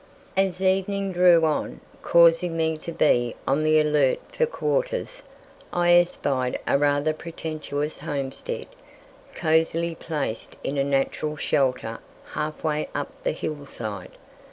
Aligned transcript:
As 0.35 0.61
evening 0.63 1.11
drew 1.11 1.45
on, 1.45 1.79
causing 2.01 2.57
me 2.57 2.75
to 2.75 2.91
be 2.91 3.35
on 3.47 3.63
the 3.63 3.79
alert 3.79 4.19
for 4.33 4.47
quarters, 4.47 5.21
I 5.71 5.91
espied 5.93 6.57
a 6.67 6.75
rather 6.79 7.13
pretentious 7.13 7.99
homestead, 7.99 8.65
cosily 9.35 9.93
placed 9.93 10.55
in 10.63 10.79
a 10.79 10.83
natural 10.83 11.37
shelter 11.37 11.99
half 12.33 12.63
way 12.63 12.89
up 12.95 13.11
the 13.21 13.31
hillside. 13.31 14.13